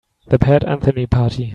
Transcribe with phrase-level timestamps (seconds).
[0.29, 1.49] The Pat Anthony Party.